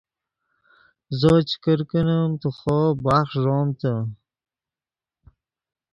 زو 1.19 1.33
چے 1.49 1.55
کرکینیم 1.63 2.31
تو 2.41 2.49
خوو 2.57 2.81
بخݰ 3.03 3.31
ݱومتے 3.43 3.93